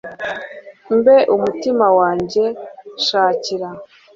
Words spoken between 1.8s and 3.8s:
wanjye, shakira